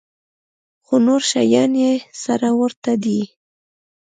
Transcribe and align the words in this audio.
خو 0.85 0.95
نور 1.07 1.21
شيان 1.31 1.71
يې 1.83 1.91
سره 2.23 2.49
ورته 2.59 2.91
دي. 3.03 3.21